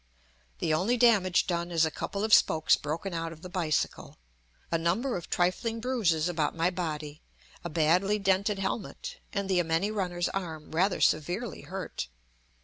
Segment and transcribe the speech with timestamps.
[0.57, 4.17] The only damage done is a couple of spokes broken out of the bicycle,
[4.71, 7.21] a number of trifling bruises about my body,
[7.63, 12.07] a badly dented helmet, and the yameni runner's arm rather severely hurt.